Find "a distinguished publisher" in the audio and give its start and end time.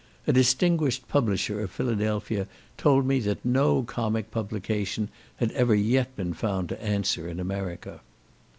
0.25-1.61